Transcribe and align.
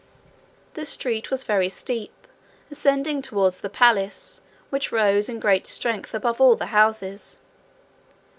The 0.73 0.87
street 0.87 1.29
was 1.29 1.43
very 1.43 1.69
steep, 1.69 2.25
ascending 2.71 3.21
toward 3.21 3.53
the 3.53 3.69
palace, 3.69 4.41
which 4.71 4.91
rose 4.91 5.29
in 5.29 5.39
great 5.39 5.67
strength 5.67 6.15
above 6.15 6.41
all 6.41 6.55
the 6.55 6.65
houses. 6.73 7.39